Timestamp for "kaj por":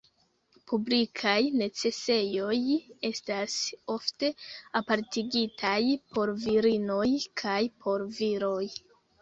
7.45-8.09